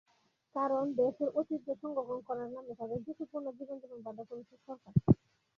[0.55, 4.93] কারণ, দেশের ঐতিহ্য সংরক্ষণ করার নামে তাদের ঝুঁকিপূর্ণ জীবনযাপনে বাধ্য করছে সরকার।